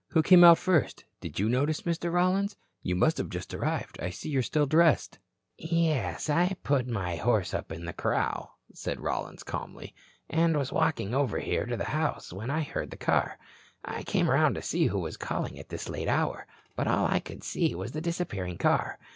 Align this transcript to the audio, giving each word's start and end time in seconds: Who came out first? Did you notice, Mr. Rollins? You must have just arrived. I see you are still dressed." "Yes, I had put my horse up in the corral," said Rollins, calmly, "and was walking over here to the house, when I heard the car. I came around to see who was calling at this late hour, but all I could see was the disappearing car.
Who 0.13 0.23
came 0.23 0.43
out 0.43 0.57
first? 0.57 1.05
Did 1.19 1.39
you 1.39 1.47
notice, 1.47 1.81
Mr. 1.81 2.11
Rollins? 2.11 2.55
You 2.81 2.95
must 2.95 3.19
have 3.19 3.29
just 3.29 3.53
arrived. 3.53 3.99
I 4.01 4.09
see 4.09 4.29
you 4.29 4.39
are 4.39 4.41
still 4.41 4.65
dressed." 4.65 5.19
"Yes, 5.59 6.27
I 6.27 6.45
had 6.45 6.63
put 6.63 6.87
my 6.87 7.17
horse 7.17 7.53
up 7.53 7.71
in 7.71 7.85
the 7.85 7.93
corral," 7.93 8.57
said 8.73 8.99
Rollins, 8.99 9.43
calmly, 9.43 9.93
"and 10.27 10.57
was 10.57 10.71
walking 10.73 11.13
over 11.13 11.37
here 11.37 11.67
to 11.67 11.77
the 11.77 11.83
house, 11.83 12.33
when 12.33 12.49
I 12.49 12.63
heard 12.63 12.89
the 12.89 12.97
car. 12.97 13.37
I 13.85 14.01
came 14.01 14.27
around 14.27 14.55
to 14.55 14.63
see 14.63 14.87
who 14.87 14.97
was 14.97 15.17
calling 15.17 15.59
at 15.59 15.69
this 15.69 15.87
late 15.87 16.07
hour, 16.07 16.47
but 16.75 16.87
all 16.87 17.05
I 17.05 17.19
could 17.19 17.43
see 17.43 17.75
was 17.75 17.91
the 17.91 18.01
disappearing 18.01 18.57
car. 18.57 18.97